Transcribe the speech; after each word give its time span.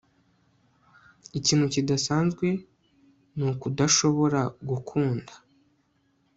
ikintu 1.37 1.65
kidasanzwe 1.73 2.47
ni 3.35 3.43
ukudashobora 3.51 4.41
gukunda 4.69 5.33